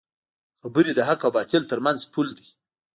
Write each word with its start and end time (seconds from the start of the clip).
خبرې 0.61 0.91
د 0.95 0.99
حق 1.07 1.21
او 1.25 1.31
باطل 1.35 1.63
ترمنځ 1.71 1.99
پول 2.11 2.27
دی 2.37 2.47